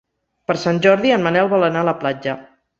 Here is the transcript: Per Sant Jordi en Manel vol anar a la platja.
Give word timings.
Per 0.51 0.55
Sant 0.61 0.79
Jordi 0.85 1.13
en 1.19 1.25
Manel 1.29 1.53
vol 1.53 1.69
anar 1.71 1.87
a 1.87 1.91
la 1.93 1.97
platja. 2.03 2.39